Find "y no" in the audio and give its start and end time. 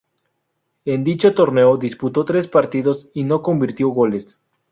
3.13-3.43